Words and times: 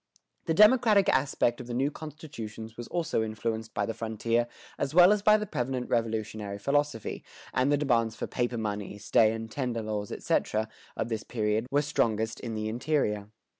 The 0.47 0.55
democratic 0.55 1.09
aspect 1.09 1.61
of 1.61 1.67
the 1.67 1.75
new 1.75 1.91
constitutions 1.91 2.75
was 2.75 2.87
also 2.87 3.21
influenced 3.21 3.75
by 3.75 3.85
the 3.85 3.93
frontier 3.93 4.47
as 4.79 4.95
well 4.95 5.11
as 5.11 5.21
by 5.21 5.37
the 5.37 5.45
prevalent 5.45 5.89
Revolutionary 5.91 6.57
philosophy; 6.57 7.23
and 7.53 7.71
the 7.71 7.77
demands 7.77 8.15
for 8.15 8.25
paper 8.25 8.57
money, 8.57 8.97
stay 8.97 9.31
and 9.31 9.51
tender 9.51 9.83
laws, 9.83 10.11
etc., 10.11 10.69
of 10.97 11.09
this 11.09 11.21
period 11.21 11.67
were 11.69 11.83
strongest 11.83 12.39
in 12.39 12.55
the 12.55 12.67
interior. 12.67 13.29